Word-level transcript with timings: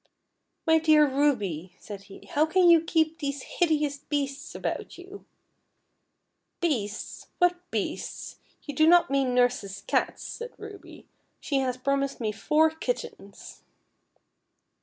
"My 0.65 0.79
dear 0.79 1.07
Ruby," 1.07 1.73
said 1.77 2.05
he," 2.05 2.25
how 2.33 2.47
can 2.47 2.67
you 2.71 2.81
keep 2.81 3.19
these 3.19 3.43
hideous 3.43 3.97
little 4.09 4.09
beasts 4.09 4.55
about 4.55 4.97
you 4.97 5.25
}""Beasts! 6.59 7.27
what 7.37 7.61
beasts! 7.69 8.37
you 8.63 8.73
do 8.73 8.87
not 8.87 9.11
mean 9.11 9.35
nurse's 9.35 9.81
cats," 9.81 10.23
said 10.23 10.53
Ruby;" 10.57 11.05
she 11.39 11.57
has 11.59 11.77
promised 11.77 12.19
me 12.19 12.31
four 12.31 12.71
kittens." 12.71 13.61